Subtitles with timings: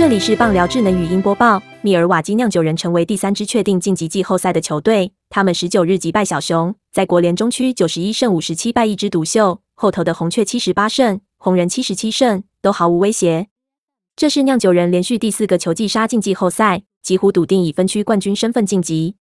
[0.00, 1.62] 这里是棒聊智能语音播报。
[1.82, 5.12] 密尔瓦基酿酒人成为第三支确定晋级季后赛的球队。
[5.28, 9.60] 他们十九日击败小熊，在国联中区九十一胜五十七败一枝独秀。
[9.74, 13.48] 后头的红雀七十八胜，红人七十七胜，都毫无威胁。
[14.16, 19.16] 这是酿酒人连续第四个球季杀进季后赛，几乎笃定以分区冠军身份晋级。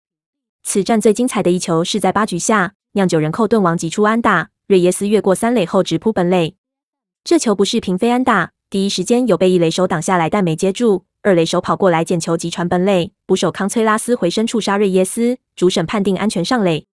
[0.62, 6.54] 此战最精彩的一球是在八局下，酿酒人寇顿王击出安打，瑞耶斯越过三垒后直扑本垒。
[7.24, 8.53] 这球不是平飞安打。
[8.71, 11.07] 第一时间有被一垒手挡下来，但没接住。
[11.22, 16.85] 二垒手跑过来捡球，及传本垒，捕手康崔拉斯回身触杀瑞耶斯，主审判定安全上垒。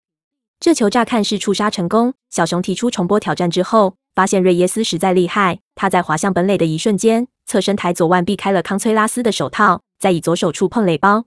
[0.60, 2.14] 这球乍看是触杀成功。
[2.30, 5.58] 小熊提出重播挑战之后，发现瑞耶斯实在厉害。
[5.74, 11.24] 他在滑向本垒的一瞬间，侧身抬左腕避开了康崔拉斯的手套，再以左手触碰垒包。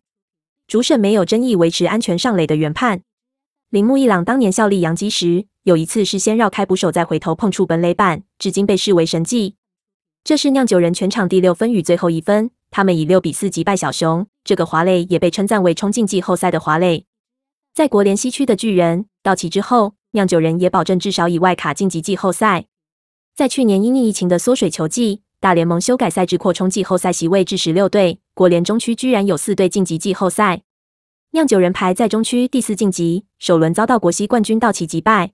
[0.66, 3.02] 主审没有争议，维持安全上垒的原判。
[3.70, 9.55] 铃木一朗当年效力洋基时，有一次是先绕开捕手，再回头碰触本垒板，至今被视为神迹。
[10.27, 14.27] 这是酿酒人全场第六分与最后一分，他们以六比四击败小熊。
[14.43, 17.05] 这个华磊也被称赞为冲进季后赛的华磊。
[17.74, 22.65] 在国联西区的巨人到齐之后，酿酒人也保证至少以外卡晋级季后赛。
[23.37, 30.63] 在去年因疫情的缩水球季，大联盟修改赛制，扩充季后赛席位至十六队，国联中区居然有四队晋级季后赛。
[31.32, 35.32] 酿酒人排在中区第四晋级，首轮遭到国西冠军道奇击败。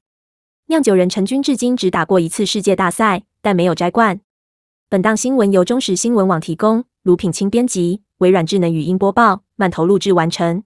[0.68, 4.22] 酿酒人成军至今只打过一次世界大赛，但没有摘冠。
[4.94, 10.64] 本档新闻由中时新闻网提供，卢品清编辑，微软智能语音播报，慢投录制完成。